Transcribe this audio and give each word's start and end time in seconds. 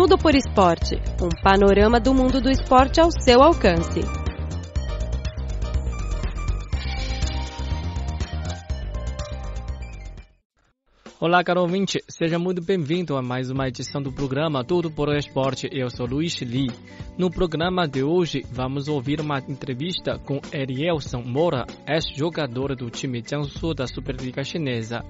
Tudo 0.00 0.16
por 0.16 0.34
Esporte 0.34 0.96
um 1.20 1.28
panorama 1.42 2.00
do 2.00 2.14
mundo 2.14 2.40
do 2.40 2.50
esporte 2.50 2.98
ao 2.98 3.10
seu 3.10 3.42
alcance. 3.42 4.00
Olá, 11.20 11.44
caro 11.44 11.60
ouvinte, 11.60 12.02
seja 12.08 12.38
muito 12.38 12.62
bem-vindo 12.62 13.14
a 13.14 13.20
mais 13.20 13.50
uma 13.50 13.68
edição 13.68 14.00
do 14.00 14.10
programa 14.10 14.64
Tudo 14.64 14.90
por 14.90 15.14
Esporte. 15.14 15.68
Eu 15.70 15.90
sou 15.90 16.06
Luiz 16.06 16.40
Li. 16.40 16.68
No 17.18 17.30
programa 17.30 17.86
de 17.86 18.02
hoje, 18.02 18.42
vamos 18.50 18.88
ouvir 18.88 19.20
uma 19.20 19.38
entrevista 19.40 20.18
com 20.18 20.40
Erielson 20.50 21.20
Moura, 21.20 21.66
ex-jogador 21.86 22.74
do 22.74 22.88
time 22.88 23.22
Jiangsu 23.22 23.74
da 23.74 23.86
Superliga 23.86 24.42
Chinesa. 24.42 25.04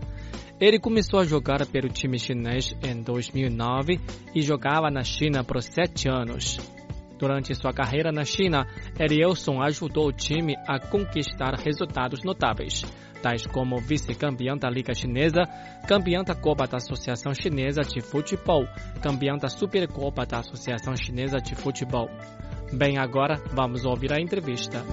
Ele 0.60 0.78
começou 0.78 1.18
a 1.18 1.24
jogar 1.24 1.64
pelo 1.66 1.88
time 1.88 2.18
chinês 2.18 2.76
em 2.82 3.02
2009 3.02 3.98
e 4.34 4.42
jogava 4.42 4.90
na 4.90 5.02
China 5.02 5.42
por 5.42 5.62
sete 5.62 6.08
anos. 6.08 6.58
Durante 7.18 7.54
sua 7.54 7.72
carreira 7.72 8.12
na 8.12 8.24
China, 8.24 8.66
Erielson 8.98 9.62
ajudou 9.62 10.08
o 10.08 10.12
time 10.12 10.54
a 10.68 10.78
conquistar 10.78 11.54
resultados 11.54 12.20
notáveis 12.24 12.84
tais 13.20 13.46
como 13.46 13.78
vice-campeão 13.78 14.56
da 14.56 14.68
Liga 14.68 14.94
Chinesa, 14.94 15.42
campeão 15.86 16.24
da 16.24 16.34
Copa 16.34 16.66
da 16.66 16.78
Associação 16.78 17.32
Chinesa 17.34 17.82
de 17.82 18.00
Futebol, 18.00 18.66
campeão 19.02 19.36
da 19.36 19.48
Supercopa 19.48 20.24
da 20.26 20.38
Associação 20.38 20.96
Chinesa 20.96 21.38
de 21.38 21.54
Futebol. 21.54 22.08
Bem, 22.72 22.98
agora 22.98 23.36
vamos 23.52 23.84
ouvir 23.84 24.12
a 24.12 24.20
entrevista. 24.20 24.84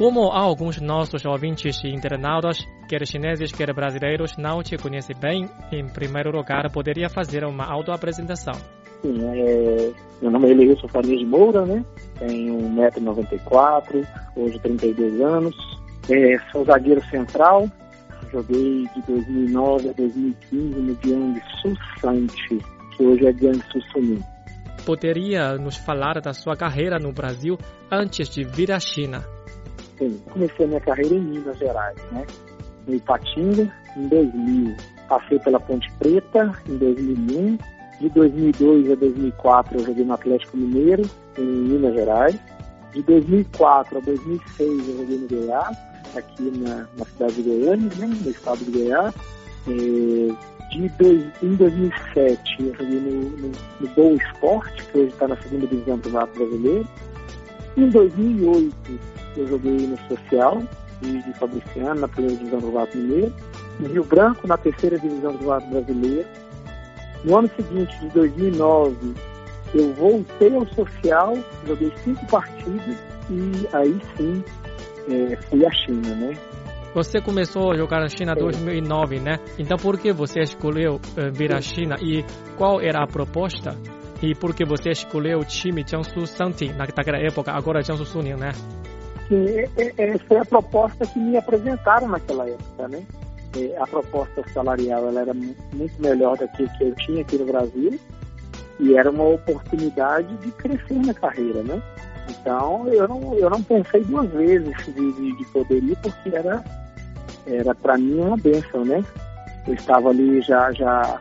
Como 0.00 0.32
alguns 0.32 0.80
nossos 0.80 1.26
ouvintes 1.26 1.84
e 1.84 1.88
internautas, 1.88 2.66
quer 2.88 3.06
chineses, 3.06 3.52
quer 3.52 3.70
brasileiros, 3.74 4.34
não 4.38 4.62
te 4.62 4.78
conhecem 4.78 5.14
bem, 5.14 5.46
em 5.70 5.86
primeiro 5.92 6.30
lugar, 6.30 6.72
poderia 6.72 7.10
fazer 7.10 7.44
uma 7.44 7.66
autoapresentação. 7.70 8.54
Sim, 9.02 9.18
é, 9.22 9.92
meu 10.22 10.30
nome 10.30 10.48
é 10.48 10.50
Eleilson 10.52 10.88
Farias 10.88 11.22
Moura, 11.28 11.66
né? 11.66 11.84
Tenho 12.18 12.56
1,94m, 12.56 14.06
hoje 14.36 14.58
32 14.60 15.20
anos. 15.20 15.54
É, 16.08 16.38
sou 16.50 16.64
zagueiro 16.64 17.04
central, 17.10 17.68
joguei 18.32 18.88
de 18.96 19.02
2009 19.06 19.90
a 19.90 19.92
2015 19.92 20.80
no 20.80 20.98
Jiangsu 21.04 21.76
Sante, 22.00 22.58
que 22.96 23.04
hoje 23.04 23.26
é 23.26 23.32
Jiangsu 23.34 23.82
Suning. 23.92 24.22
Poderia 24.86 25.58
nos 25.58 25.76
falar 25.76 26.22
da 26.22 26.32
sua 26.32 26.56
carreira 26.56 26.98
no 26.98 27.12
Brasil 27.12 27.58
antes 27.92 28.30
de 28.30 28.44
vir 28.44 28.72
à 28.72 28.80
China? 28.80 29.22
Sim, 30.00 30.20
comecei 30.32 30.66
minha 30.66 30.80
carreira 30.80 31.14
em 31.14 31.20
Minas 31.20 31.58
Gerais, 31.58 31.96
né? 32.10 32.26
No 32.88 32.94
Ipatinga, 32.94 33.70
em 33.96 34.08
2000. 34.08 34.74
Passei 35.08 35.38
pela 35.40 35.60
Ponte 35.60 35.92
Preta, 35.98 36.52
em 36.68 36.76
2001 36.78 37.58
de 38.00 38.08
2002 38.08 38.92
a 38.92 38.94
2004 38.94 39.78
eu 39.78 39.84
joguei 39.84 40.04
no 40.04 40.14
Atlético 40.14 40.56
Mineiro, 40.56 41.02
em 41.36 41.44
Minas 41.44 41.94
Gerais. 41.94 42.36
De 42.94 43.02
2004 43.02 43.98
a 43.98 44.00
2006 44.00 44.88
eu 44.88 44.96
joguei 44.96 45.18
no 45.18 45.28
Goiás, 45.28 45.76
aqui 46.16 46.50
na, 46.50 46.88
na 46.96 47.04
cidade 47.04 47.34
de 47.34 47.42
Goiânia, 47.42 47.90
né, 47.98 48.06
no 48.06 48.30
estado 48.30 48.64
de 48.64 48.70
Goiás. 48.70 49.14
De 49.66 50.88
dois, 50.98 51.24
em 51.42 51.54
2007 51.56 52.56
eu 52.60 52.74
joguei 52.74 53.00
no, 53.00 53.30
no, 53.30 53.52
no 53.80 53.88
Boa 53.88 54.14
Esporte, 54.14 54.82
que 54.86 54.98
hoje 54.98 55.08
está 55.08 55.28
na 55.28 55.36
segunda 55.36 55.66
divisão 55.66 55.98
do 55.98 56.02
Campeonato 56.04 56.38
Brasileiro. 56.38 56.88
Em 57.76 57.90
2008 57.90 59.19
eu 59.36 59.46
joguei 59.46 59.86
no 59.86 59.98
Social, 60.08 60.62
de 61.00 61.32
Fabriciano, 61.38 62.00
na 62.00 62.08
primeira 62.08 62.36
divisão 62.36 62.60
do 62.60 62.72
Vasco 62.72 62.96
Mineiro. 62.96 63.32
No 63.78 63.88
Rio 63.88 64.04
Branco, 64.04 64.46
na 64.46 64.58
terceira 64.58 64.98
divisão 64.98 65.32
do 65.32 65.46
Vasco 65.46 65.70
Brasileiro 65.70 66.28
no 67.24 67.36
ano 67.36 67.50
seguinte, 67.54 67.98
de 68.00 68.08
2009, 68.08 69.14
eu 69.74 69.92
voltei 69.94 70.54
ao 70.54 70.66
social, 70.68 71.34
joguei 71.66 71.92
cinco 71.98 72.26
partidas 72.26 72.96
e 73.28 73.68
aí 73.72 73.98
sim 74.16 74.42
é, 75.08 75.36
fui 75.36 75.66
à 75.66 75.70
China, 75.70 76.14
né? 76.14 76.32
Você 76.94 77.20
começou 77.20 77.70
a 77.70 77.76
jogar 77.76 78.00
na 78.00 78.08
China 78.08 78.32
em 78.32 78.40
2009, 78.40 79.20
né? 79.20 79.38
Então 79.58 79.76
por 79.76 79.98
que 79.98 80.12
você 80.12 80.40
escolheu 80.40 80.94
uh, 80.94 81.32
vir 81.32 81.54
à 81.54 81.60
China 81.60 81.96
e 82.00 82.24
qual 82.56 82.80
era 82.80 83.04
a 83.04 83.06
proposta? 83.06 83.76
E 84.22 84.34
por 84.34 84.54
que 84.54 84.64
você 84.64 84.90
escolheu 84.90 85.38
o 85.38 85.44
time 85.44 85.84
Jiangsu 85.86 86.26
Santi 86.26 86.72
naquela 86.72 87.18
época, 87.18 87.52
agora 87.52 87.82
Jiangsu 87.82 88.04
Suning, 88.06 88.34
né? 88.34 88.50
Sim, 89.30 89.46
essa 89.96 90.24
foi 90.26 90.38
a 90.38 90.44
proposta 90.44 91.06
que 91.06 91.20
me 91.20 91.36
apresentaram 91.36 92.08
naquela 92.08 92.48
época, 92.48 92.88
né? 92.88 93.06
É, 93.56 93.76
a 93.80 93.86
proposta 93.86 94.42
salarial 94.52 95.06
ela 95.06 95.20
era 95.20 95.32
muito 95.32 96.02
melhor 96.02 96.36
do 96.36 96.48
que 96.48 96.68
eu 96.80 96.94
tinha 96.96 97.22
aqui 97.22 97.38
no 97.38 97.46
Brasil 97.46 97.98
e 98.80 98.96
era 98.96 99.08
uma 99.08 99.22
oportunidade 99.22 100.36
de 100.38 100.50
crescer 100.52 101.06
na 101.06 101.14
carreira, 101.14 101.62
né? 101.62 101.80
Então 102.28 102.88
eu 102.88 103.06
não, 103.06 103.34
eu 103.34 103.48
não 103.48 103.62
pensei 103.62 104.02
duas 104.02 104.28
vezes 104.30 104.76
de, 104.86 105.12
de, 105.12 105.36
de 105.36 105.44
poder 105.52 105.80
ir 105.80 105.96
porque 106.02 106.34
era, 106.34 106.64
era 107.46 107.72
para 107.72 107.96
mim 107.96 108.18
uma 108.18 108.36
bênção, 108.36 108.84
né? 108.84 109.04
Eu 109.68 109.74
estava 109.74 110.08
ali 110.08 110.42
já, 110.42 110.72
já 110.72 111.20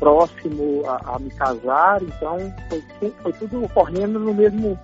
próximo 0.00 0.82
a, 0.86 1.14
a 1.14 1.18
me 1.20 1.30
casar, 1.30 2.02
então 2.02 2.52
foi, 2.98 3.14
foi 3.22 3.32
tudo 3.34 3.64
ocorrendo 3.64 4.18
no 4.18 4.34
mesmo, 4.34 4.76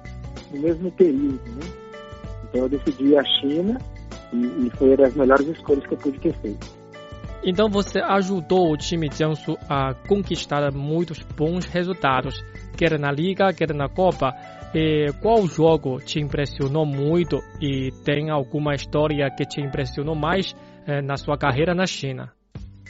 no 0.53 0.61
mesmo 0.61 0.93
período, 0.93 1.41
né? 1.57 1.68
Então 2.49 2.63
eu 2.63 2.69
decidi 2.69 3.17
a 3.17 3.25
China 3.25 3.79
e, 4.33 4.67
e 4.67 4.71
foi 4.77 4.89
uma 4.89 4.97
das 4.97 5.15
melhores 5.15 5.47
escolhas 5.49 5.87
que 5.87 5.95
eu 5.95 5.99
pude 5.99 6.19
ter 6.21 6.35
feito. 6.41 6.79
Então 7.45 7.69
você 7.69 8.01
ajudou 8.01 8.73
o 8.73 8.77
time 8.77 9.09
Jiangsu 9.11 9.57
a 9.69 9.95
conquistar 9.95 10.73
muitos 10.73 11.23
bons 11.37 11.67
resultados, 11.67 12.43
quer 12.77 12.99
na 12.99 13.13
Liga, 13.13 13.53
quer 13.53 13.73
na 13.75 13.89
Copa. 13.89 14.35
E 14.75 15.07
qual 15.23 15.47
jogo 15.47 15.99
te 15.99 16.21
impressionou 16.21 16.85
muito 16.85 17.39
e 17.61 17.91
tem 18.05 18.29
alguma 18.29 18.75
história 18.75 19.31
que 19.31 19.47
te 19.47 19.63
impressionou 19.63 20.15
mais 20.15 20.55
eh, 20.87 21.01
na 21.01 21.17
sua 21.17 21.39
carreira 21.39 21.75
na 21.75 21.87
China? 21.87 22.31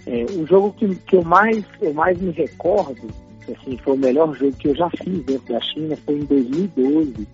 É, 0.04 0.24
o 0.24 0.44
jogo 0.46 0.72
que, 0.72 0.92
que 0.96 1.16
eu, 1.16 1.22
mais, 1.22 1.64
eu 1.80 1.94
mais 1.94 2.20
me 2.20 2.32
recordo, 2.32 3.08
assim, 3.42 3.76
foi 3.78 3.94
o 3.94 3.98
melhor 3.98 4.34
jogo 4.34 4.56
que 4.56 4.68
eu 4.68 4.74
já 4.74 4.90
fiz 4.90 5.22
dentro 5.24 5.52
da 5.52 5.60
China, 5.60 5.96
foi 6.04 6.16
em 6.16 6.24
2012, 6.24 7.28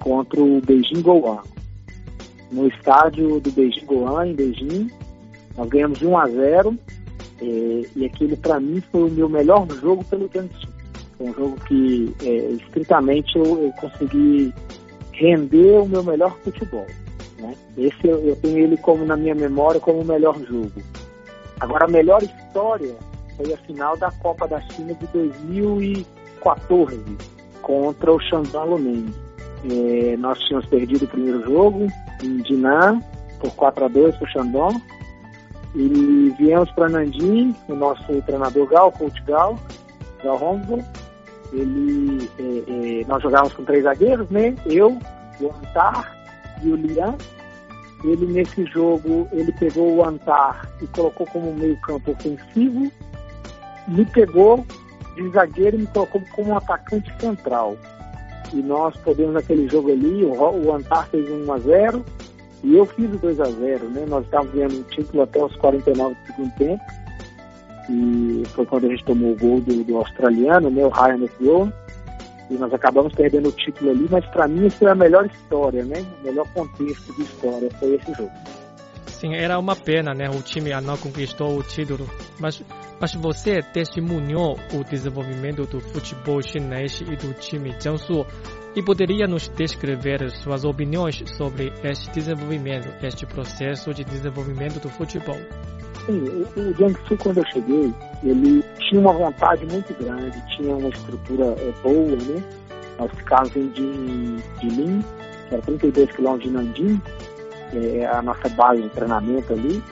contra 0.00 0.40
o 0.40 0.60
Beijing 0.60 1.02
Goan 1.02 1.42
no 2.50 2.66
estádio 2.66 3.40
do 3.40 3.50
Beijing 3.52 3.86
Goan, 3.86 4.26
em 4.26 4.34
Beijing. 4.34 4.90
Nós 5.56 5.68
ganhamos 5.68 5.98
de 5.98 6.06
1 6.06 6.18
a 6.18 6.28
0 6.28 6.78
é, 7.40 7.44
e 7.96 8.04
aquele 8.04 8.36
para 8.36 8.60
mim 8.60 8.82
foi 8.92 9.08
o 9.08 9.10
meu 9.10 9.28
melhor 9.28 9.66
jogo 9.80 10.04
pelo 10.04 10.28
Jiangsu. 10.32 10.68
Foi 11.16 11.28
um 11.28 11.34
jogo 11.34 11.56
que 11.66 12.14
é, 12.22 12.34
estritamente 12.50 13.36
eu, 13.36 13.44
eu, 13.44 13.72
consegui 13.72 14.52
render 15.12 15.80
o 15.80 15.86
meu 15.86 16.02
melhor 16.02 16.36
futebol. 16.42 16.86
Né? 17.38 17.54
Esse 17.76 18.06
eu, 18.06 18.18
eu 18.20 18.36
tenho 18.36 18.58
ele 18.58 18.76
como 18.78 19.04
na 19.04 19.16
minha 19.16 19.34
memória 19.34 19.80
como 19.80 20.00
o 20.00 20.04
melhor 20.04 20.38
jogo. 20.44 20.72
Agora 21.60 21.84
a 21.84 21.88
melhor 21.88 22.22
história 22.22 22.94
foi 23.36 23.52
a 23.52 23.56
final 23.58 23.96
da 23.96 24.10
Copa 24.12 24.48
da 24.48 24.60
China 24.60 24.94
de 24.94 25.06
2014 25.08 27.00
contra 27.62 28.12
o 28.12 28.20
Shandong 28.20 28.70
Luneng. 28.70 29.29
É, 29.64 30.16
nós 30.16 30.38
tínhamos 30.40 30.66
perdido 30.66 31.04
o 31.04 31.08
primeiro 31.08 31.44
jogo 31.44 31.86
em 32.22 32.36
Dinan 32.38 33.00
por 33.40 33.54
4 33.54 33.84
a 33.84 33.88
2 33.88 34.16
para 34.16 34.24
o 34.24 34.30
Shandong. 34.30 34.82
E 35.74 36.34
viemos 36.38 36.70
para 36.72 36.88
Nandim, 36.88 37.54
o 37.68 37.74
nosso 37.74 38.22
treinador 38.22 38.66
Gal, 38.66 38.90
coach 38.92 39.22
Gal, 39.22 39.58
Gal. 40.22 40.60
Ele, 41.52 42.28
é, 42.38 43.00
é, 43.00 43.04
nós 43.06 43.22
jogávamos 43.22 43.54
com 43.54 43.64
três 43.64 43.84
zagueiros, 43.84 44.28
né? 44.30 44.54
Eu, 44.66 44.98
o 45.40 45.46
Antar 45.46 46.16
e 46.62 46.70
o 46.70 46.76
Lian. 46.76 47.14
Ele 48.02 48.26
nesse 48.26 48.64
jogo, 48.66 49.28
ele 49.30 49.52
pegou 49.52 49.96
o 49.96 50.04
Antar 50.04 50.68
e 50.80 50.86
colocou 50.88 51.26
como 51.26 51.54
meio 51.54 51.76
campo 51.82 52.12
ofensivo. 52.12 52.90
Me 53.86 54.04
pegou 54.06 54.64
de 55.16 55.28
zagueiro 55.30 55.76
e 55.76 55.80
me 55.80 55.86
colocou 55.88 56.22
como 56.32 56.50
um 56.50 56.56
atacante 56.56 57.12
central 57.20 57.76
e 58.52 58.56
nós 58.56 58.96
podemos 58.98 59.34
naquele 59.34 59.68
jogo 59.68 59.90
ali, 59.90 60.24
o, 60.24 60.32
o 60.32 60.74
Antar 60.74 61.08
fez 61.08 61.28
1 61.30 61.52
a 61.52 61.58
0 61.58 62.04
e 62.62 62.76
eu 62.76 62.84
fiz 62.84 63.12
o 63.12 63.18
2 63.18 63.40
a 63.40 63.44
0 63.44 63.88
né? 63.90 64.04
Nós 64.06 64.24
estávamos 64.24 64.54
ganhando 64.54 64.80
o 64.80 64.84
título 64.84 65.22
até 65.22 65.42
os 65.42 65.54
49 65.56 66.14
do 66.14 66.26
segundo 66.26 66.54
tempo. 66.56 66.82
E 67.88 68.42
foi 68.48 68.66
quando 68.66 68.86
a 68.86 68.88
gente 68.88 69.04
tomou 69.04 69.32
o 69.32 69.36
gol 69.36 69.60
do, 69.60 69.82
do 69.82 69.96
australiano, 69.96 70.70
né? 70.70 70.84
O 70.84 70.88
Ryan 70.88 71.16
McGowan. 71.16 71.72
E 72.50 72.54
nós 72.54 72.72
acabamos 72.74 73.14
perdendo 73.14 73.48
o 73.48 73.52
título 73.52 73.90
ali, 73.90 74.06
mas 74.10 74.24
para 74.26 74.48
mim 74.48 74.66
isso 74.66 74.78
foi 74.78 74.88
a 74.88 74.94
melhor 74.94 75.24
história, 75.26 75.84
né? 75.84 76.04
O 76.20 76.26
melhor 76.26 76.46
contexto 76.52 77.14
de 77.14 77.22
história 77.22 77.70
foi 77.78 77.94
esse 77.94 78.12
jogo. 78.12 78.30
Sim, 79.20 79.34
era 79.34 79.58
uma 79.58 79.76
pena, 79.76 80.14
né? 80.14 80.30
O 80.30 80.42
time 80.42 80.70
não 80.80 80.96
conquistou 80.96 81.58
o 81.58 81.62
título. 81.62 82.08
Mas, 82.38 82.62
mas 82.98 83.14
você 83.14 83.60
testemunhou 83.60 84.58
o 84.72 84.82
desenvolvimento 84.82 85.66
do 85.66 85.78
futebol 85.78 86.40
chinês 86.40 87.02
e 87.02 87.16
do 87.16 87.34
time 87.34 87.74
Jiangsu 87.78 88.24
e 88.74 88.82
poderia 88.82 89.26
nos 89.26 89.46
descrever 89.48 90.30
suas 90.30 90.64
opiniões 90.64 91.22
sobre 91.36 91.70
este 91.84 92.10
desenvolvimento, 92.12 92.88
este 93.04 93.26
processo 93.26 93.92
de 93.92 94.04
desenvolvimento 94.04 94.80
do 94.80 94.88
futebol? 94.88 95.36
assim, 96.10 96.44
o, 96.56 96.74
Jiangsu, 96.74 97.16
quando 97.18 97.38
eu 97.38 97.44
cheguei, 97.52 97.92
ele 98.22 98.62
tinha 98.78 99.00
uma 99.00 99.12
vontade 99.12 99.64
muito 99.66 99.94
grande, 100.02 100.42
tinha 100.56 100.74
uma 100.74 100.88
estrutura 100.88 101.44
é, 101.58 101.72
boa, 101.82 102.16
né? 102.16 102.42
Nós 102.98 103.10
ficávamos 103.12 103.56
em 103.56 104.36
Jilin, 104.60 105.04
que 105.48 105.54
era 105.54 105.62
32 105.62 106.10
quilômetros 106.12 106.50
de 106.50 106.56
Nanjing, 106.56 107.02
é, 107.74 108.06
a 108.06 108.22
nossa 108.22 108.48
base 108.50 108.82
de 108.82 108.88
treinamento 108.90 109.52
ali. 109.52 109.82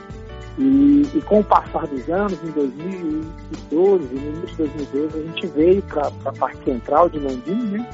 E, 0.57 1.09
e, 1.15 1.21
com 1.21 1.39
o 1.39 1.43
passar 1.43 1.87
dos 1.87 2.09
anos, 2.09 2.37
em 2.43 2.51
2012, 2.51 4.03
no 4.13 4.21
início 4.21 4.67
de 4.67 4.85
2012, 4.93 5.17
a 5.17 5.21
gente 5.21 5.47
veio 5.47 5.81
para 5.83 6.11
a 6.25 6.33
parte 6.33 6.63
central 6.65 7.09
de 7.09 7.19
Nanjing, 7.19 7.77
né? 7.77 7.89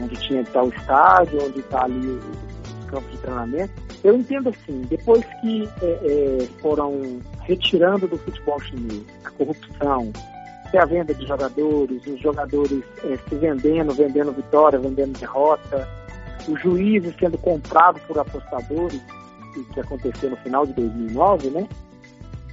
Onde 0.00 0.16
tinha 0.16 0.44
tá 0.44 0.62
o 0.62 0.68
estádio, 0.68 1.46
onde 1.46 1.60
está 1.60 1.84
ali 1.84 2.06
o, 2.06 2.18
o 2.18 2.86
campo 2.86 3.08
de 3.10 3.18
treinamento. 3.18 3.72
Eu 4.04 4.16
entendo 4.16 4.50
assim, 4.50 4.82
depois 4.88 5.24
que 5.40 5.68
é, 5.82 5.86
é, 5.86 6.46
foram 6.60 7.20
retirando 7.42 8.06
do 8.06 8.18
futebol 8.18 8.60
chinês 8.60 9.04
a 9.24 9.30
corrupção, 9.30 10.12
a 10.78 10.84
venda 10.84 11.12
de 11.12 11.26
jogadores, 11.26 12.06
os 12.06 12.20
jogadores 12.20 12.82
é, 13.04 13.18
se 13.28 13.34
vendendo, 13.34 13.92
vendendo 13.92 14.32
vitória, 14.32 14.78
vendendo 14.78 15.18
derrota, 15.18 15.88
os 16.48 16.60
juízes 16.60 17.14
sendo 17.18 17.36
comprados 17.38 18.00
por 18.02 18.18
apostadores, 18.18 19.00
que 19.50 19.80
aconteceu 19.80 20.30
no 20.30 20.36
final 20.36 20.66
de 20.66 20.72
2009, 20.74 21.50
né? 21.50 21.68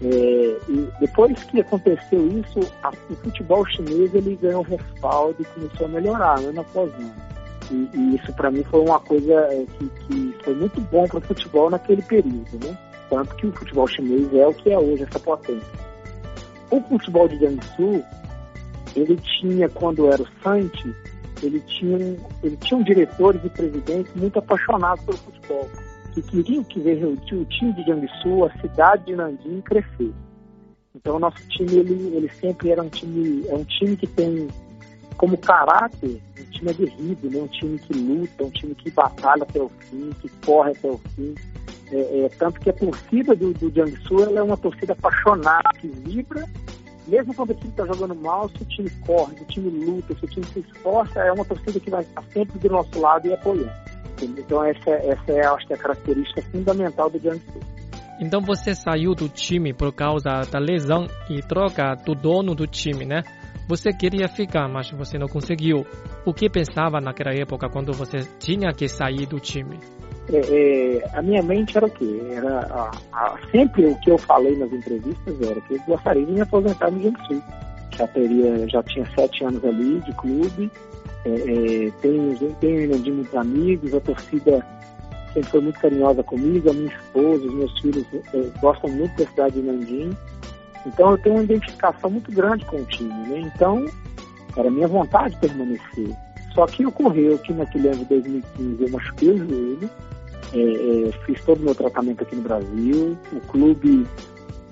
É, 0.02 0.58
e 0.70 0.90
depois 1.00 1.44
que 1.46 1.60
aconteceu 1.60 2.28
isso, 2.28 2.60
a, 2.84 2.90
o 3.10 3.16
futebol 3.16 3.66
chinês 3.66 4.14
ele 4.14 4.36
ganhou 4.36 4.62
respaldo 4.62 5.36
e 5.40 5.46
começou 5.46 5.88
a 5.88 5.90
melhorar 5.90 6.40
ano 6.40 6.62
após 6.62 6.94
ano. 6.94 7.14
E, 7.72 7.90
e 7.94 8.16
isso 8.16 8.32
para 8.34 8.52
mim 8.52 8.64
foi 8.64 8.82
uma 8.82 9.00
coisa 9.00 9.34
é, 9.34 9.66
que, 9.78 9.90
que 9.90 10.36
foi 10.44 10.54
muito 10.54 10.80
bom 10.82 11.08
para 11.08 11.18
o 11.18 11.22
futebol 11.22 11.70
naquele 11.70 12.02
período, 12.04 12.64
né? 12.64 12.78
Tanto 13.10 13.36
que 13.36 13.48
o 13.48 13.52
futebol 13.54 13.88
chinês 13.88 14.34
é 14.34 14.46
o 14.46 14.54
que 14.54 14.70
é 14.72 14.78
hoje, 14.78 15.04
essa 15.04 15.20
potência. 15.20 15.88
O 16.70 16.82
futebol 16.82 17.28
de 17.28 17.38
Jiangsu, 17.40 18.04
ele 18.96 19.16
tinha, 19.18 19.70
quando 19.70 20.12
era 20.12 20.22
o 20.22 20.28
Santi, 20.44 20.94
ele 21.42 21.60
tinha, 21.62 21.98
ele 22.44 22.58
tinha 22.58 22.80
um 22.80 22.84
diretores 22.84 23.44
e 23.44 23.50
presidentes 23.50 24.14
muito 24.16 24.38
apaixonados 24.40 25.04
pelo 25.06 25.18
futebol, 25.18 25.70
que 26.22 26.44
queriam 26.44 26.64
que 26.64 26.80
veja 26.80 27.08
o 27.08 27.16
time 27.46 27.74
de 27.74 27.84
Jiangsu, 27.84 28.46
a 28.46 28.62
cidade 28.62 29.06
de 29.06 29.16
Nanjing, 29.16 29.62
crescer. 29.62 30.12
Então 30.96 31.18
o 31.18 31.20
nosso 31.20 31.38
time, 31.50 31.76
ele, 31.76 32.16
ele 32.16 32.30
sempre 32.40 32.72
era 32.72 32.82
um 32.82 32.90
time, 32.90 33.46
é 33.48 33.54
um 33.54 33.64
time 33.64 33.96
que 33.96 34.08
tem 34.08 34.48
como 35.18 35.38
caráter 35.38 36.22
um 36.40 36.52
time 36.52 36.70
aguerrido, 36.70 37.30
né? 37.30 37.40
um 37.40 37.48
time 37.48 37.78
que 37.80 37.94
luta, 37.94 38.44
um 38.44 38.50
time 38.50 38.74
que 38.76 38.90
batalha 38.92 39.44
até 39.44 39.62
o 39.62 39.70
fim, 39.80 40.10
que 40.22 40.30
corre 40.46 40.72
até 40.72 40.88
o 40.88 41.00
fim. 41.16 41.36
É, 41.92 42.26
é, 42.26 42.30
tanto 42.38 42.60
que 42.60 42.70
a 42.70 42.74
torcida 42.74 43.36
do, 43.36 43.54
do 43.54 43.72
Jiangsu 43.72 44.24
é 44.36 44.42
uma 44.42 44.58
torcida 44.58 44.94
apaixonada, 44.94 45.70
que 45.80 45.88
vibra 45.88 46.48
mesmo 47.08 47.34
quando 47.34 47.52
o 47.52 47.54
time 47.54 47.70
está 47.70 47.86
jogando 47.86 48.16
mal, 48.16 48.50
se 48.50 48.62
o 48.62 48.66
time 48.66 48.90
corre, 49.06 49.38
se 49.38 49.44
o 49.44 49.46
time 49.46 49.86
luta, 49.86 50.14
se 50.14 50.26
o 50.26 50.28
time 50.28 50.46
se 50.48 50.60
esforça, 50.60 51.20
é 51.22 51.32
uma 51.32 51.46
torcida 51.46 51.80
que 51.80 51.90
vai 51.90 52.02
estar 52.02 52.24
sempre 52.34 52.60
do 52.60 52.70
nosso 52.70 53.00
lado 53.00 53.28
e 53.28 53.34
apoiando. 53.34 53.87
Então 54.26 54.64
essa, 54.64 54.92
essa 54.92 55.32
é, 55.32 55.46
acho 55.46 55.68
que, 55.68 55.74
a 55.74 55.78
característica 55.78 56.42
fundamental 56.52 57.10
do 57.10 57.20
Jiangsu. 57.20 57.60
Então 58.20 58.42
você 58.42 58.74
saiu 58.74 59.14
do 59.14 59.30
time 59.30 59.74
por 59.74 59.94
causa 59.94 60.42
da 60.52 60.60
lesão 60.60 61.06
e 61.30 61.42
troca 61.42 61.94
do 61.96 62.16
dono 62.16 62.56
do 62.56 62.66
time, 62.66 63.06
né? 63.06 63.22
Você 63.68 63.92
queria 63.92 64.28
ficar, 64.30 64.68
mas 64.70 64.90
você 64.92 65.18
não 65.18 65.28
conseguiu. 65.28 65.86
O 66.26 66.34
que 66.34 66.50
pensava 66.50 67.02
naquela 67.02 67.34
época 67.34 67.70
quando 67.70 67.92
você 67.92 68.20
tinha 68.40 68.72
que 68.72 68.88
sair 68.88 69.26
do 69.26 69.40
time? 69.40 69.78
É, 70.32 70.40
é, 70.40 71.10
a 71.14 71.22
minha 71.22 71.44
mente 71.44 71.78
era 71.78 71.86
o 71.86 71.90
quê? 71.90 72.22
Era 72.32 72.60
a, 72.60 72.92
a, 73.14 73.38
sempre 73.52 73.86
o 73.86 74.00
que 74.00 74.10
eu 74.10 74.18
falei 74.18 74.58
nas 74.58 74.72
entrevistas 74.72 75.42
era 75.42 75.60
que 75.62 75.76
eu 75.76 75.80
gostaria 75.86 76.26
de 76.26 76.32
me 76.32 76.42
aposentar 76.42 76.90
no 76.92 77.02
Jiangsu. 77.02 77.44
Já 77.98 78.08
teria, 78.08 78.68
já 78.70 78.84
tinha 78.84 79.06
sete 79.18 79.44
anos 79.44 79.64
ali 79.64 80.00
de 80.02 80.14
clube, 80.14 80.72
é, 81.26 81.30
é, 81.30 81.92
tenho, 82.02 82.56
tenho 82.60 83.16
muitos 83.16 83.36
amigos, 83.36 83.94
a 83.94 84.00
torcida 84.00 84.66
sempre 85.34 85.50
foi 85.50 85.62
muito 85.62 85.80
carinhosa 85.80 86.24
comigo, 86.24 86.70
a 86.70 86.74
minha 86.74 86.88
esposa, 86.88 87.46
os 87.46 87.54
meus 87.54 87.80
filhos 87.80 88.06
é, 88.14 88.60
gostam 88.60 88.90
muito 88.90 89.16
da 89.18 89.30
cidade 89.30 89.62
de 89.62 89.68
Nanjing. 89.68 90.18
Então 90.86 91.12
eu 91.12 91.18
tenho 91.18 91.36
uma 91.36 91.44
identificação 91.44 92.10
muito 92.10 92.32
grande 92.32 92.66
com 92.66 92.78
o 92.78 92.86
time, 92.86 93.10
né? 93.10 93.52
Então 93.54 93.86
era 94.56 94.72
minha 94.72 94.88
vontade 94.88 95.38
permanecer. 95.38 96.16
Só 96.54 96.66
que 96.66 96.86
ocorreu 96.86 97.38
que 97.40 97.54
naquele 97.54 97.90
ano 97.90 97.98
de 97.98 98.06
2015 98.06 98.84
eu 98.84 98.90
machuquei 98.90 99.30
o 99.30 99.38
joelho, 99.38 99.90
é, 100.54 101.08
é, 101.08 101.12
fiz 101.26 101.44
todo 101.44 101.60
o 101.60 101.64
meu 101.64 101.76
tratamento 101.76 102.24
aqui 102.24 102.36
no 102.36 102.42
Brasil, 102.42 103.18
o 103.34 103.40
clube 103.42 104.08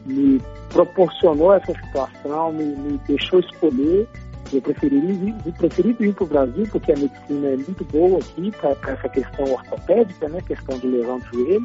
me 0.06 0.42
proporcionou 0.70 1.54
essa 1.54 1.74
situação, 1.74 2.54
me, 2.54 2.64
me 2.64 3.00
deixou 3.08 3.40
escolher. 3.40 4.08
Eu 4.54 4.62
preferi 4.62 5.00
vir, 5.00 5.36
preferi 5.58 5.94
vir 5.94 6.14
para 6.14 6.24
o 6.24 6.28
Brasil 6.28 6.68
porque 6.72 6.92
a 6.92 6.98
medicina 6.98 7.48
é 7.48 7.58
muito 7.58 7.84
boa 7.86 8.20
aqui 8.20 8.52
para 8.52 8.94
essa 8.94 9.10
questão 9.10 9.46
ortopédica, 9.52 10.30
né, 10.30 10.42
questão 10.42 10.78
de 10.78 10.88
lesão 10.88 11.20
de 11.20 11.26
joelho. 11.26 11.64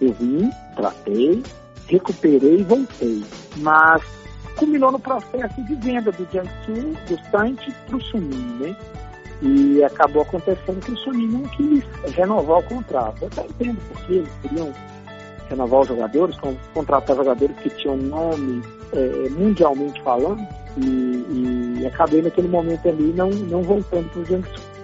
Eu 0.00 0.12
vim, 0.12 0.50
tratei, 0.74 1.42
recuperei 1.88 2.60
e 2.60 2.62
voltei. 2.62 3.24
Mas 3.58 4.02
culminou 4.56 4.92
no 4.92 4.98
processo 4.98 5.62
de 5.64 5.74
venda 5.76 6.10
do 6.12 6.26
Jiangsu, 6.30 6.96
do 7.08 7.30
Sante 7.30 7.72
para 7.86 7.96
o 7.96 8.00
Sumin, 8.02 8.58
né? 8.60 8.76
E 9.42 9.84
acabou 9.84 10.22
acontecendo 10.22 10.80
que 10.80 10.92
o 10.92 10.96
Sunin 10.96 11.26
não 11.26 11.42
quis 11.42 11.84
renovar 12.14 12.58
o 12.58 12.62
contrato. 12.62 13.22
Eu 13.22 13.28
até 13.28 13.42
entendo 13.42 13.78
porque 13.92 14.12
eles 14.14 14.30
queriam 14.40 14.72
renovar 15.50 15.80
os 15.80 15.88
jogadores, 15.88 16.36
contratar 16.72 17.16
jogadores 17.16 17.56
que 17.58 17.70
tinham 17.70 17.96
nome 17.96 18.62
é, 18.92 19.28
mundialmente 19.30 20.00
falando, 20.02 20.46
e, 20.76 21.80
e, 21.80 21.86
acabei 21.86 22.22
naquele 22.22 22.48
momento 22.48 22.88
ali 22.88 23.12
não, 23.12 23.30
não 23.30 23.62
voltando 23.62 24.08
para 24.10 24.20
o 24.20 24.24
Jiangsu. 24.24 24.76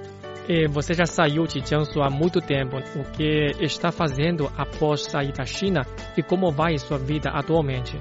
E 0.49 0.67
você 0.67 0.93
já 0.95 1.07
saiu 1.07 1.47
de 1.47 1.61
Jiangsu 1.65 2.01
há 2.03 2.11
muito 2.11 2.41
tempo. 2.41 2.77
O 2.77 3.05
que 3.13 3.53
está 3.61 3.93
fazendo 3.93 4.51
após 4.57 5.05
sair 5.05 5.33
da 5.33 5.45
China 5.45 5.87
e 6.17 6.23
como 6.23 6.51
vai 6.51 6.77
sua 6.79 6.99
vida 6.99 7.31
atualmente? 7.31 8.01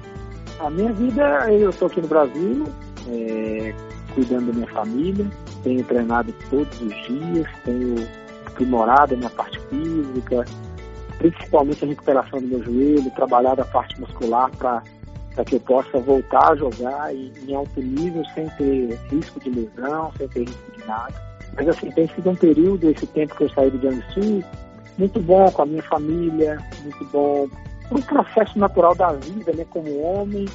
A 0.60 0.70
minha 0.70 0.92
vida, 0.94 1.52
eu 1.52 1.70
estou 1.70 1.88
aqui 1.88 2.02
no 2.02 2.08
Brasil, 2.08 2.66
é, 3.08 3.74
cuidando 4.14 4.48
da 4.48 4.54
minha 4.54 4.68
família, 4.68 5.28
tenho 5.64 5.84
treinado 5.84 6.34
todos 6.50 6.82
os 6.82 7.08
dias, 7.08 7.48
tenho 7.64 7.96
aprimorado 8.46 9.14
a 9.14 9.18
minha 9.18 9.30
parte 9.30 9.60
física, 9.70 10.46
principalmente 11.18 11.84
a 11.84 11.88
recuperação 11.88 12.40
do 12.40 12.48
meu 12.48 12.64
joelho, 12.64 13.12
trabalhado 13.12 13.62
a 13.62 13.66
parte 13.66 14.00
muscular 14.00 14.50
para 14.58 14.84
que 15.46 15.56
eu 15.56 15.60
possa 15.62 15.98
voltar 16.00 16.52
a 16.52 16.56
jogar 16.56 17.16
em, 17.16 17.32
em 17.48 17.56
alto 17.56 17.82
nível 17.82 18.24
sem 18.34 18.48
ter 18.52 19.00
risco 19.10 19.40
de 19.40 19.50
lesão, 19.50 20.12
sem 20.18 20.28
ter 20.28 20.42
risco 20.42 20.72
de 20.78 20.86
nada. 20.86 21.14
Mas 21.56 21.68
assim, 21.68 21.90
tem 21.92 22.08
sido 22.10 22.30
um 22.30 22.36
período, 22.36 22.90
esse 22.90 23.08
tempo 23.08 23.36
que 23.36 23.44
eu 23.44 23.50
saí 23.50 23.70
do 23.72 23.80
Jiangsu, 23.80 24.44
muito 24.98 25.20
bom 25.22 25.50
com 25.52 25.62
a 25.62 25.66
minha 25.66 25.84
família, 25.84 26.58
muito 26.84 27.06
bom 27.06 27.50
para 27.90 28.00
o 28.00 28.04
processo 28.04 28.58
natural 28.58 28.96
da 28.96 29.12
vida, 29.14 29.52
né, 29.54 29.66
como 29.70 30.02
homem, 30.02 30.46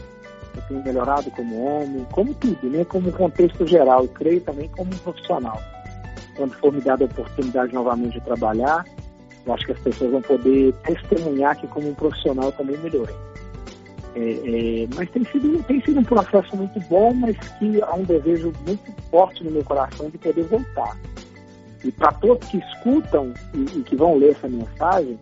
eu 0.56 0.62
tenho 0.62 0.82
melhorado 0.82 1.30
como 1.32 1.64
homem, 1.64 2.06
como 2.10 2.34
tudo, 2.34 2.68
né? 2.68 2.84
Como 2.84 3.12
contexto 3.12 3.66
geral, 3.66 4.04
e 4.04 4.08
creio 4.08 4.40
também 4.40 4.68
como 4.70 4.90
um 4.90 4.98
profissional. 4.98 5.60
Quando 6.34 6.54
for 6.54 6.72
me 6.72 6.80
dada 6.80 7.04
a 7.04 7.06
oportunidade 7.06 7.74
novamente 7.74 8.14
de 8.14 8.20
trabalhar, 8.22 8.84
eu 9.44 9.52
acho 9.52 9.66
que 9.66 9.72
as 9.72 9.78
pessoas 9.80 10.10
vão 10.10 10.22
poder 10.22 10.72
testemunhar 10.84 11.56
que 11.56 11.66
como 11.68 11.90
um 11.90 11.94
profissional 11.94 12.50
também 12.52 12.76
melhorei. 12.78 13.14
É, 14.16 14.18
é, 14.18 14.88
mas 14.94 15.10
tem 15.10 15.24
sido, 15.26 15.62
tem 15.64 15.78
sido 15.82 16.00
um 16.00 16.04
processo 16.04 16.56
muito 16.56 16.80
bom, 16.88 17.12
mas 17.12 17.36
que 17.58 17.82
há 17.82 17.94
um 17.94 18.02
desejo 18.02 18.50
muito 18.66 18.90
forte 19.10 19.44
no 19.44 19.50
meu 19.50 19.62
coração 19.62 20.08
de 20.08 20.16
poder 20.16 20.44
voltar. 20.44 20.96
E 21.84 21.92
para 21.92 22.10
todos 22.12 22.48
que 22.48 22.56
escutam 22.56 23.34
e, 23.52 23.78
e, 23.78 23.82
que 23.82 23.94
vão 23.94 24.16
ler 24.16 24.30
essa 24.30 24.48
mensagem, 24.48 25.18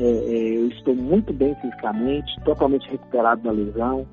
é, 0.00 0.02
é 0.02 0.56
eu 0.56 0.68
estou 0.68 0.96
muito 0.96 1.32
bem 1.32 1.54
fisicamente, 1.60 2.28
totalmente 2.44 2.90
recuperado 2.90 3.42
da 3.42 3.52
lesão, 3.52 4.04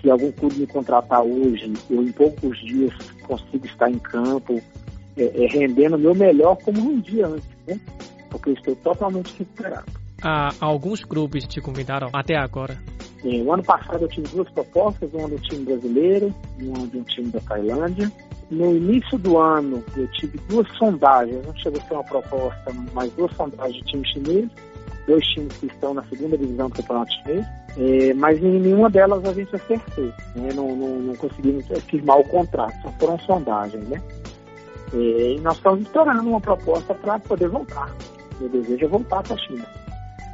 se 0.00 0.08
algum 0.08 0.30
clube 0.30 0.60
me 0.60 0.66
contratar 0.68 1.22
hoje, 1.22 1.72
eu 1.90 2.02
em 2.02 2.12
poucos 2.12 2.56
dias 2.60 2.94
consigo 3.26 3.66
estar 3.66 3.90
em 3.90 3.98
campo, 3.98 4.62
é, 5.16 5.44
é, 5.44 5.46
rendendo 5.48 5.96
o 5.96 5.98
meu 5.98 6.14
melhor 6.14 6.56
como 6.58 6.80
um 6.80 7.00
dia 7.00 7.26
antes, 7.26 7.48
né? 7.66 7.80
Porque 8.30 8.50
eu 8.50 8.54
estou 8.54 8.76
totalmente 8.76 9.36
recuperado. 9.36 9.90
Ah, 10.22 10.50
alguns 10.60 11.04
clubes 11.04 11.46
te 11.48 11.60
convidaram 11.60 12.10
até 12.12 12.36
agora? 12.36 12.78
O 13.24 13.52
ano 13.52 13.64
passado 13.64 14.02
eu 14.02 14.08
tive 14.08 14.28
duas 14.28 14.48
propostas, 14.50 15.12
uma 15.12 15.28
do 15.28 15.38
time 15.40 15.64
brasileiro 15.64 16.32
e 16.58 16.68
uma 16.68 16.86
de 16.86 16.98
um 16.98 17.02
time 17.02 17.28
da 17.30 17.40
Tailândia. 17.40 18.10
No 18.50 18.76
início 18.76 19.18
do 19.18 19.36
ano 19.38 19.82
eu 19.96 20.10
tive 20.12 20.38
duas 20.48 20.66
sondagens, 20.76 21.44
não 21.44 21.54
chegou 21.56 21.80
a 21.80 21.84
ser 21.84 21.94
uma 21.94 22.04
proposta, 22.04 22.72
mas 22.92 23.12
duas 23.12 23.34
sondagens 23.36 23.76
de 23.76 23.82
time 23.84 24.08
chinês 24.08 24.48
dois 25.08 25.26
times 25.28 25.56
que 25.56 25.66
estão 25.66 25.94
na 25.94 26.04
segunda 26.04 26.36
divisão 26.36 26.68
do 26.68 26.76
Campeonato 26.76 27.12
Chinês, 27.14 27.46
é, 27.78 28.14
mas 28.14 28.38
em 28.38 28.60
nenhuma 28.60 28.90
delas 28.90 29.24
a 29.24 29.32
gente 29.32 29.56
acertou, 29.56 30.04
né? 30.36 30.50
não, 30.54 30.76
não, 30.76 30.98
não, 31.00 31.16
conseguimos 31.16 31.64
firmar 31.86 32.18
o 32.18 32.24
contrato, 32.28 32.74
só 32.82 32.92
foram 33.00 33.18
sondagens, 33.20 33.88
né? 33.88 34.00
É, 34.92 35.32
e 35.32 35.40
nós 35.40 35.56
estamos 35.56 35.80
esperando 35.80 36.28
uma 36.28 36.40
proposta 36.40 36.94
para 36.94 37.18
poder 37.18 37.48
voltar. 37.48 37.90
Meu 38.38 38.48
desejo 38.50 38.84
é 38.84 38.88
voltar 38.88 39.22
para 39.22 39.34
a 39.34 39.38
China. 39.38 39.66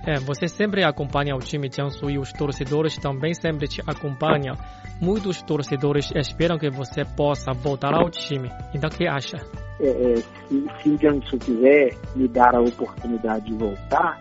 É, 0.06 0.18
você 0.20 0.46
sempre 0.48 0.84
acompanha 0.84 1.34
o 1.34 1.38
time 1.38 1.70
Jiangsu 1.70 2.10
e 2.10 2.18
os 2.18 2.30
torcedores 2.32 2.98
também 2.98 3.32
sempre 3.32 3.66
te 3.66 3.80
acompanham. 3.86 4.54
Muitos 5.00 5.40
torcedores 5.42 6.10
esperam 6.14 6.58
que 6.58 6.68
você 6.68 7.04
possa 7.04 7.52
voltar 7.52 7.94
ao 7.94 8.10
time. 8.10 8.50
Então, 8.74 8.90
o 8.90 8.92
que 8.92 9.06
acha? 9.06 9.38
É, 9.80 9.88
é, 9.88 10.16
se, 10.16 10.66
se 10.82 10.90
o 10.90 10.98
Jiangsu 10.98 11.38
quiser 11.38 11.96
me 12.14 12.28
dar 12.28 12.54
a 12.54 12.60
oportunidade 12.60 13.46
de 13.46 13.54
voltar, 13.54 14.20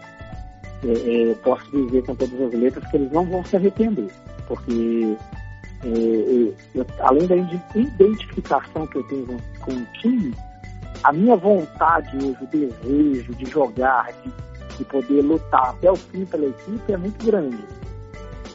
é, 0.86 0.88
é, 0.88 1.32
eu 1.32 1.36
posso 1.38 1.70
dizer 1.72 2.06
com 2.06 2.16
todas 2.16 2.42
as 2.42 2.54
letras 2.54 2.90
que 2.90 2.98
eles 2.98 3.12
não 3.12 3.26
vão 3.26 3.44
se 3.44 3.58
arrepender. 3.58 4.10
Porque, 4.48 5.18
é, 5.84 6.54
eu, 6.76 6.86
além 7.00 7.28
da 7.28 7.36
identificação 7.36 8.88
que 8.88 8.98
eu 8.98 9.04
tenho 9.04 9.28
com 9.60 9.72
o 9.72 9.86
time, 10.00 10.34
a 11.04 11.12
minha 11.12 11.36
vontade 11.36 12.16
hoje, 12.18 12.38
o 12.42 12.48
desejo 12.48 13.34
de 13.36 13.46
jogar, 13.52 14.08
de 14.24 14.32
de 14.78 14.86
poder 14.86 15.22
lutar 15.22 15.70
até 15.70 15.92
o 15.92 15.96
fim 15.96 16.26
pela 16.26 16.46
equipe 16.46 16.92
é 16.92 16.98
muito 16.98 17.26
grande. 17.26 17.64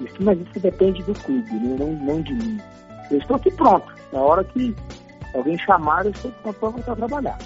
Isso, 0.01 0.17
mas 0.21 0.39
isso 0.41 0.61
depende 0.61 1.03
do 1.03 1.15
clube, 1.15 1.53
né? 1.53 1.77
não, 1.79 1.93
não 1.93 2.23
de 2.23 2.35
mim. 2.35 2.61
Eu 3.11 3.19
estou 3.19 3.37
aqui 3.37 3.51
pronto. 3.53 3.93
Na 4.13 4.21
hora 4.21 4.45
que 4.45 4.75
alguém 5.35 5.59
chamar, 5.59 6.05
eu 6.05 6.13
estou 6.13 6.31
pronto 6.43 6.59
para 6.59 6.69
voltar 6.69 6.93
a 6.93 6.97
trabalhar. 6.97 7.39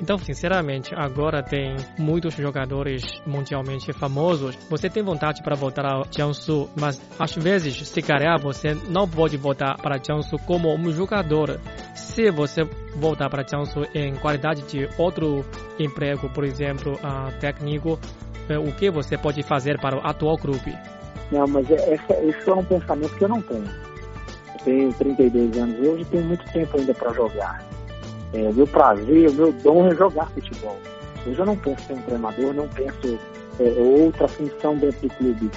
Então, 0.00 0.18
sinceramente, 0.18 0.94
agora 0.94 1.42
tem 1.42 1.76
muitos 1.98 2.34
jogadores 2.34 3.02
mundialmente 3.26 3.92
famosos. 3.92 4.54
Você 4.68 4.90
tem 4.90 5.02
vontade 5.02 5.42
para 5.42 5.56
voltar 5.56 5.86
ao 5.86 6.04
Jiangsu, 6.10 6.68
mas 6.78 7.00
às 7.18 7.34
vezes, 7.34 7.88
se 7.88 8.02
calhar, 8.02 8.38
você 8.40 8.74
não 8.88 9.08
pode 9.08 9.36
voltar 9.36 9.76
para 9.76 9.98
Jiangsu 9.98 10.36
como 10.46 10.72
um 10.74 10.90
jogador. 10.90 11.60
Se 11.94 12.30
você 12.30 12.62
voltar 12.94 13.30
para 13.30 13.46
Jiangsu 13.46 13.82
em 13.94 14.14
qualidade 14.16 14.62
de 14.62 14.88
outro 14.98 15.44
emprego, 15.78 16.28
por 16.30 16.44
exemplo, 16.44 16.92
uh, 16.94 17.32
técnico, 17.40 17.94
uh, 17.94 18.68
o 18.68 18.72
que 18.72 18.90
você 18.90 19.16
pode 19.16 19.42
fazer 19.42 19.80
para 19.80 19.96
o 19.96 20.06
atual 20.06 20.36
clube? 20.36 20.76
Não, 21.32 21.46
mas 21.46 21.70
é, 21.70 21.94
essa, 21.94 22.12
esse 22.22 22.48
é 22.48 22.54
um 22.54 22.64
pensamento 22.64 23.16
que 23.16 23.24
eu 23.24 23.28
não 23.28 23.40
tenho. 23.42 23.64
Eu 23.64 24.64
tenho 24.64 24.92
32 24.92 25.56
anos 25.58 25.78
hoje 25.80 26.02
e 26.02 26.04
tenho 26.04 26.24
muito 26.24 26.44
tempo 26.52 26.76
ainda 26.76 26.94
para 26.94 27.12
jogar. 27.14 27.75
É, 28.36 28.50
o 28.50 28.52
meu 28.52 28.66
prazer, 28.66 29.30
o 29.30 29.32
meu 29.32 29.52
dom 29.52 29.86
é 29.86 29.94
jogar 29.94 30.28
futebol. 30.30 30.76
Hoje 31.26 31.38
eu 31.38 31.46
não 31.46 31.56
penso 31.56 31.82
ser 31.86 31.94
um 31.94 32.02
treinador, 32.02 32.52
não 32.52 32.68
penso 32.68 33.18
é, 33.58 33.64
outra 33.80 34.28
função 34.28 34.76
dentro 34.76 35.08
do 35.08 35.14
clube, 35.14 35.50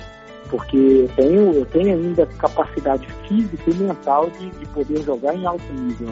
porque 0.50 0.78
eu 0.78 1.10
tenho, 1.10 1.54
eu 1.54 1.66
tenho 1.66 1.90
ainda 1.90 2.26
capacidade 2.26 3.06
física 3.28 3.70
e 3.70 3.74
mental 3.74 4.30
de, 4.30 4.50
de 4.52 4.66
poder 4.68 5.04
jogar 5.04 5.36
em 5.36 5.46
alto 5.46 5.74
nível. 5.74 6.08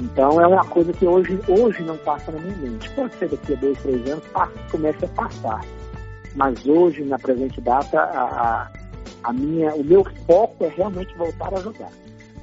Então 0.00 0.38
é 0.38 0.46
uma 0.46 0.64
coisa 0.66 0.92
que 0.92 1.06
hoje, 1.06 1.40
hoje 1.48 1.82
não 1.82 1.96
passa 1.96 2.30
na 2.30 2.38
minha 2.40 2.56
mente. 2.56 2.90
Pode 2.90 3.14
ser 3.14 3.30
daqui 3.30 3.54
a 3.54 3.56
dois, 3.56 3.78
três 3.78 4.10
anos, 4.10 4.24
passa, 4.34 4.52
comece 4.70 5.02
a 5.02 5.08
passar. 5.08 5.64
Mas 6.34 6.66
hoje, 6.66 7.04
na 7.04 7.18
presente 7.18 7.58
data, 7.62 8.00
a, 8.00 8.70
a 9.22 9.32
minha, 9.32 9.74
o 9.74 9.82
meu 9.82 10.04
foco 10.26 10.64
é 10.64 10.68
realmente 10.68 11.14
voltar 11.16 11.54
a 11.54 11.60
jogar. 11.60 11.90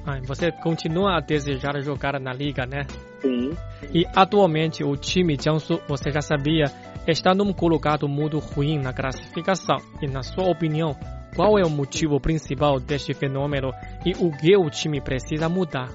Ah, 0.04 0.18
você 0.24 0.50
continua 0.50 1.16
a 1.16 1.20
desejar 1.20 1.80
jogar 1.80 2.18
na 2.18 2.32
liga, 2.32 2.66
né? 2.66 2.82
Sim. 3.20 3.52
E 3.94 4.04
atualmente 4.16 4.82
o 4.82 4.96
time 4.96 5.36
Jiangsu, 5.40 5.80
você 5.88 6.10
já 6.10 6.20
sabia, 6.20 6.64
está 7.06 7.32
num 7.34 7.52
colocado 7.52 8.08
muito 8.08 8.38
ruim 8.38 8.78
na 8.78 8.92
classificação. 8.92 9.76
E 10.00 10.08
na 10.08 10.22
sua 10.22 10.50
opinião, 10.50 10.96
qual 11.36 11.56
é 11.56 11.62
o 11.64 11.70
motivo 11.70 12.20
principal 12.20 12.80
deste 12.80 13.14
fenômeno 13.14 13.72
e 14.04 14.12
o 14.12 14.30
que 14.36 14.56
o 14.56 14.68
time 14.68 15.00
precisa 15.00 15.48
mudar? 15.48 15.88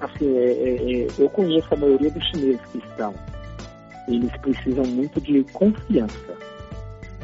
Assim, 0.00 0.36
é, 0.36 0.52
é, 0.52 1.02
é 1.02 1.06
eu 1.16 1.28
conheço 1.30 1.68
a 1.72 1.76
maioria 1.76 2.10
dos 2.10 2.24
chineses 2.26 2.60
que 2.72 2.78
estão. 2.78 3.14
Eles 4.08 4.36
precisam 4.38 4.84
muito 4.84 5.20
de 5.20 5.44
confiança. 5.52 6.36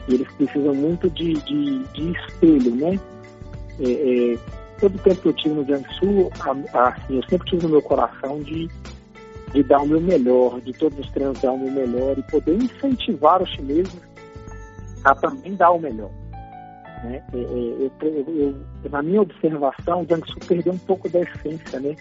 Eles 0.09 0.33
precisam 0.35 0.75
muito 0.75 1.11
de, 1.11 1.33
de, 1.35 1.83
de 1.93 2.13
espelho, 2.13 2.77
né? 2.77 3.01
É, 3.81 4.33
é 4.35 4.58
todo 4.79 4.95
o 4.95 4.99
tempo 4.99 5.21
que 5.21 5.29
eu 5.29 5.33
tive 5.33 5.55
no 5.55 5.65
Jiangsu, 5.65 6.31
assim, 6.73 7.17
eu 7.17 7.23
sempre 7.29 7.51
tive 7.51 7.63
no 7.65 7.71
meu 7.71 7.83
coração 7.83 8.41
de, 8.43 8.69
de 9.53 9.63
dar 9.65 9.81
o 9.81 9.87
meu 9.87 10.01
melhor, 10.01 10.61
de 10.61 10.73
todos 10.73 10.99
os 10.99 11.11
treinos 11.11 11.41
dar 11.41 11.53
o 11.53 11.59
meu 11.59 11.71
melhor 11.71 12.17
e 12.19 12.23
poder 12.31 12.55
incentivar 12.55 13.43
os 13.43 13.51
chineses 13.51 14.01
a 15.05 15.15
também 15.15 15.55
dar 15.55 15.71
o 15.71 15.79
melhor. 15.79 16.11
Né? 17.05 17.23
É, 17.33 17.37
é, 17.37 17.91
eu, 18.03 18.25
eu, 18.29 18.91
na 18.91 19.03
minha 19.03 19.23
observação, 19.23 20.03
o 20.03 20.07
Jiangsu 20.07 20.35
perdeu 20.47 20.73
um 20.73 20.79
pouco 20.79 21.09
da 21.09 21.21
essência, 21.21 21.79
né? 21.81 21.95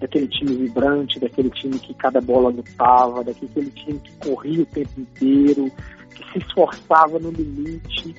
Daquele 0.00 0.28
time 0.28 0.54
vibrante, 0.54 1.18
daquele 1.18 1.50
time 1.50 1.78
que 1.78 1.94
cada 1.94 2.20
bola 2.20 2.50
lutava, 2.50 3.24
daquele 3.24 3.70
time 3.70 3.98
que 3.98 4.12
corria 4.16 4.62
o 4.62 4.66
tempo 4.66 5.00
inteiro, 5.00 5.70
que 6.10 6.32
se 6.32 6.38
esforçava 6.38 7.18
no 7.18 7.30
limite. 7.30 8.14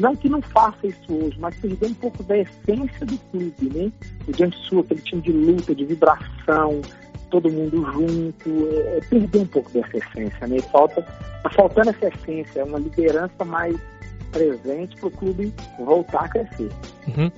Não 0.00 0.16
que 0.16 0.28
não 0.28 0.40
faça 0.40 0.86
isso 0.86 1.12
hoje, 1.12 1.36
mas 1.38 1.54
perdeu 1.56 1.90
um 1.90 1.94
pouco 1.94 2.22
da 2.22 2.38
essência 2.38 3.06
do 3.06 3.18
clube, 3.30 3.70
né? 3.74 3.92
O 4.26 4.36
Jiangsu, 4.36 4.80
aquele 4.80 5.02
time 5.02 5.20
de 5.20 5.30
luta, 5.30 5.74
de 5.74 5.84
vibração, 5.84 6.80
todo 7.30 7.50
mundo 7.50 7.84
junto, 7.92 8.68
é, 8.72 8.96
é 8.96 9.00
perdeu 9.08 9.42
um 9.42 9.46
pouco 9.46 9.70
dessa 9.70 9.98
essência, 9.98 10.46
né? 10.46 10.58
Falta, 10.72 11.02
tá 11.02 11.50
faltando 11.50 11.90
essa 11.90 12.08
essência, 12.08 12.64
uma 12.64 12.78
liderança 12.78 13.44
mais 13.44 13.76
presente 14.32 14.96
para 14.96 15.08
o 15.08 15.10
clube 15.10 15.52
voltar 15.78 16.24
a 16.24 16.28
crescer. 16.28 16.70
Uhum. 17.08 17.30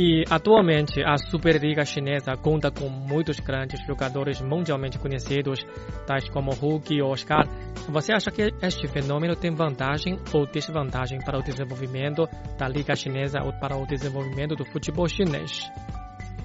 E 0.00 0.22
atualmente 0.30 1.02
a 1.02 1.16
Superliga 1.18 1.84
Chinesa 1.84 2.36
conta 2.36 2.70
com 2.70 2.88
muitos 2.88 3.40
grandes 3.40 3.84
jogadores 3.84 4.40
mundialmente 4.40 4.96
conhecidos, 4.96 5.66
tais 6.06 6.28
como 6.28 6.52
Hulk 6.52 6.94
e 6.94 7.02
Oscar. 7.02 7.48
Você 7.88 8.12
acha 8.12 8.30
que 8.30 8.54
este 8.62 8.86
fenômeno 8.86 9.34
tem 9.34 9.52
vantagem 9.52 10.16
ou 10.32 10.46
desvantagem 10.46 11.18
para 11.18 11.36
o 11.36 11.42
desenvolvimento 11.42 12.28
da 12.56 12.68
Liga 12.68 12.94
Chinesa 12.94 13.40
ou 13.44 13.52
para 13.54 13.76
o 13.76 13.84
desenvolvimento 13.88 14.54
do 14.54 14.64
futebol 14.64 15.08
chinês? 15.08 15.68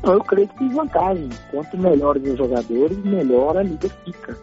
Eu 0.03 0.19
creio 0.21 0.47
que 0.47 0.57
tem 0.57 0.69
vantagem. 0.69 1.29
Quanto 1.51 1.77
melhores 1.77 2.23
os 2.23 2.35
jogadores, 2.35 2.97
melhor 3.05 3.55
a 3.55 3.61
liga 3.61 3.87
fica. 4.03 4.35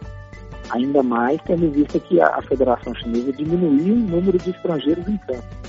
Ainda 0.69 1.03
mais 1.03 1.37
tendo 1.41 1.65
em 1.65 1.71
vista 1.71 1.99
que 1.99 2.21
a 2.21 2.41
Federação 2.43 2.95
Chinesa 2.95 3.33
diminuiu 3.33 3.93
o 3.93 4.09
número 4.09 4.37
de 4.37 4.51
estrangeiros 4.51 5.05
em 5.05 5.17
campo. 5.17 5.60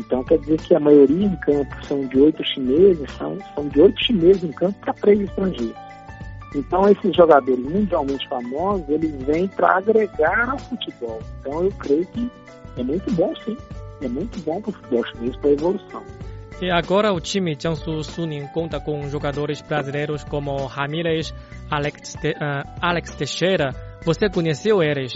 Então 0.00 0.24
quer 0.24 0.38
dizer 0.38 0.58
que 0.62 0.74
a 0.74 0.80
maioria 0.80 1.26
em 1.26 1.36
campo 1.36 1.84
são 1.84 2.06
de 2.06 2.18
oito 2.18 2.42
chineses, 2.44 3.10
são, 3.12 3.38
são 3.54 3.68
de 3.68 3.80
oito 3.82 4.04
chineses 4.04 4.42
em 4.44 4.52
campo 4.52 4.78
para 4.80 4.94
três 4.94 5.20
estrangeiros. 5.20 5.76
Então 6.54 6.88
esses 6.88 7.14
jogadores 7.14 7.62
mundialmente 7.64 8.26
famosos, 8.28 8.88
eles 8.88 9.14
vêm 9.24 9.46
para 9.46 9.76
agregar 9.76 10.50
ao 10.50 10.58
futebol. 10.58 11.20
Então 11.40 11.64
eu 11.64 11.70
creio 11.78 12.06
que 12.06 12.30
é 12.76 12.82
muito 12.82 13.12
bom 13.12 13.32
sim. 13.44 13.56
É 14.02 14.08
muito 14.08 14.40
bom 14.40 14.60
para 14.62 14.70
o 14.70 14.72
futebol 14.72 15.04
chinês, 15.06 15.36
para 15.36 15.50
a 15.50 15.52
evolução. 15.52 16.02
E 16.62 16.70
agora 16.70 17.12
o 17.12 17.20
time 17.20 17.56
Jiangsu 17.58 18.02
Suning 18.02 18.46
conta 18.48 18.80
com 18.80 19.08
jogadores 19.08 19.60
brasileiros 19.60 20.24
como 20.24 20.66
Ramírez, 20.66 21.34
Alex, 21.70 22.14
uh, 22.14 22.70
Alex 22.80 23.14
Teixeira. 23.14 23.74
Você 24.04 24.30
conheceu 24.30 24.82
eles? 24.82 25.12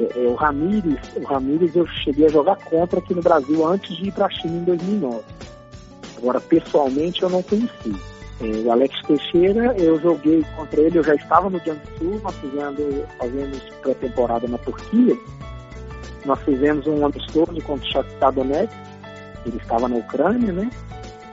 É, 0.00 0.24
é, 0.24 0.28
o 0.28 0.34
Ramires, 0.34 0.98
o 1.16 1.24
Ramires 1.24 1.76
eu 1.76 1.86
cheguei 1.86 2.26
a 2.26 2.30
jogar 2.30 2.56
contra 2.56 2.98
aqui 2.98 3.14
no 3.14 3.20
Brasil 3.20 3.66
antes 3.66 3.94
de 3.96 4.08
ir 4.08 4.12
para 4.12 4.26
a 4.26 4.30
China 4.30 4.56
em 4.56 4.64
2009. 4.64 5.20
Agora, 6.16 6.40
pessoalmente, 6.40 7.22
eu 7.22 7.28
não 7.28 7.42
conheci. 7.42 7.94
É, 8.40 8.46
o 8.64 8.72
Alex 8.72 8.94
Teixeira, 9.06 9.74
eu 9.76 10.00
joguei 10.00 10.42
contra 10.56 10.80
ele, 10.80 10.98
eu 10.98 11.04
já 11.04 11.14
estava 11.14 11.50
no 11.50 11.58
Jiangsu, 11.58 12.20
nós 12.22 12.34
fizemos, 12.36 12.80
fazemos 13.18 13.58
pré-temporada 13.82 14.48
na 14.48 14.56
Turquia. 14.58 15.16
Nós 16.24 16.40
fizemos 16.42 16.86
um 16.86 17.04
amistoso 17.04 17.60
contra 17.62 17.86
o 17.86 17.92
Shakhtar 17.92 18.32
Donetsk, 18.32 18.74
ele 19.44 19.56
estava 19.58 19.88
na 19.88 19.96
Ucrânia, 19.96 20.52
né? 20.52 20.70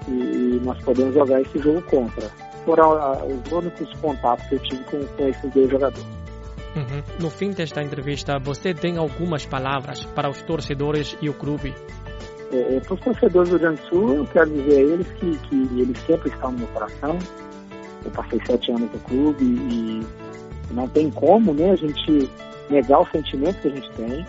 E, 0.08 0.12
e 0.12 0.62
nós 0.64 0.78
podemos 0.84 1.14
jogar 1.14 1.42
esse 1.42 1.60
jogo 1.60 1.82
contra. 1.84 2.30
Foram 2.66 2.94
ah, 2.94 3.24
os 3.26 3.52
únicos 3.52 3.94
contatos 4.00 4.46
que 4.48 4.56
eu 4.56 4.60
tive 4.60 4.84
com, 4.86 5.06
com 5.06 5.28
esses 5.28 5.52
dois 5.52 5.70
jogadores. 5.70 6.17
Uhum. 6.78 7.04
No 7.20 7.30
fim 7.32 7.50
desta 7.50 7.82
entrevista, 7.82 8.38
você 8.38 8.72
tem 8.72 8.98
algumas 8.98 9.46
palavras 9.48 10.06
para 10.06 10.30
os 10.30 10.42
torcedores 10.44 11.18
e 11.20 11.28
o 11.28 11.34
clube? 11.34 11.74
É, 12.52 12.76
é 12.76 12.80
para 12.80 12.94
os 12.94 13.00
torcedores 13.00 13.50
do 13.50 13.58
Grande 13.58 13.82
Sul, 13.90 14.14
eu 14.14 14.26
quero 14.28 14.50
dizer 14.52 14.78
a 14.78 14.82
eles 14.82 15.08
que, 15.14 15.38
que 15.38 15.56
eles 15.82 16.00
sempre 16.06 16.30
estão 16.30 16.52
no 16.52 16.60
meu 16.60 16.68
coração. 16.68 17.18
Eu 18.06 18.12
passei 18.12 18.40
sete 18.46 18.72
anos 18.72 18.92
no 18.92 19.00
clube 19.00 19.44
e 19.44 20.06
não 20.72 20.88
tem 20.90 21.10
como 21.10 21.52
né, 21.54 21.72
a 21.72 21.76
gente 21.76 22.30
negar 22.70 23.00
o 23.00 23.08
sentimento 23.08 23.60
que 23.60 23.68
a 23.70 23.72
gente 23.72 23.92
tem, 23.94 24.26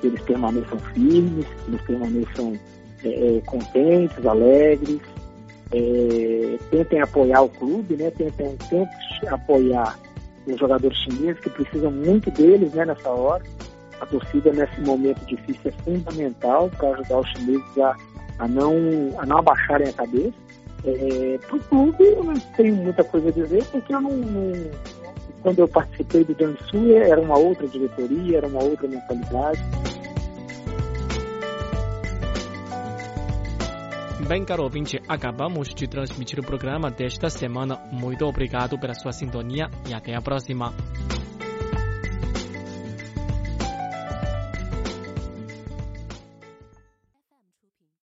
que 0.00 0.06
eles 0.06 0.22
permaneçam 0.22 0.78
firmes, 0.94 1.46
que 1.46 1.70
eles 1.70 1.82
permaneçam 1.82 2.58
é, 3.04 3.36
é 3.36 3.40
contentes, 3.42 4.26
alegres, 4.26 5.00
é, 5.72 6.58
tentem 6.70 7.02
apoiar 7.02 7.42
o 7.42 7.48
clube, 7.50 7.96
né, 7.96 8.10
tentem, 8.10 8.56
tentem 8.56 9.28
apoiar 9.28 9.98
os 10.46 10.58
jogadores 10.58 10.96
chineses, 10.98 11.40
que 11.40 11.50
precisam 11.50 11.90
muito 11.90 12.30
deles 12.30 12.72
né, 12.72 12.84
nessa 12.84 13.08
hora. 13.08 13.42
A 14.00 14.06
torcida, 14.06 14.52
nesse 14.52 14.80
momento 14.80 15.24
difícil, 15.26 15.70
é 15.70 15.82
fundamental 15.84 16.68
para 16.76 16.90
ajudar 16.90 17.20
os 17.20 17.28
chineses 17.30 17.78
a, 17.78 17.96
a, 18.40 18.48
não, 18.48 18.74
a 19.18 19.26
não 19.26 19.38
abaixarem 19.38 19.88
a 19.88 19.92
cabeça. 19.92 20.34
É, 20.84 21.38
para 21.46 21.56
o 21.56 21.60
clube, 21.60 22.04
eu 22.04 22.24
não 22.24 22.34
tenho 22.56 22.74
muita 22.74 23.04
coisa 23.04 23.28
a 23.28 23.32
dizer, 23.32 23.64
porque 23.66 23.94
eu 23.94 24.00
não, 24.00 24.10
não 24.10 24.52
quando 25.42 25.58
eu 25.58 25.68
participei 25.68 26.24
do 26.24 26.34
Jiangsu, 26.34 26.96
era 26.96 27.20
uma 27.20 27.36
outra 27.36 27.66
diretoria, 27.66 28.38
era 28.38 28.46
uma 28.46 28.62
outra 28.62 28.88
mentalidade. 28.88 29.60
Bem, 34.28 34.44
caro 34.44 34.62
ouvinte, 34.62 35.02
acabamos 35.08 35.74
de 35.74 35.86
transmitir 35.88 36.38
o 36.38 36.44
programa 36.44 36.90
desta 36.90 37.28
semana. 37.28 37.76
Muito 37.90 38.24
obrigado 38.24 38.78
pela 38.78 38.94
sua 38.94 39.12
sintonia 39.12 39.68
e 39.88 39.92
até 39.92 40.14
a 40.14 40.22
próxima. 40.22 40.72